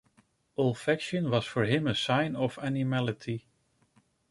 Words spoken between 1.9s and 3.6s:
sign of animality.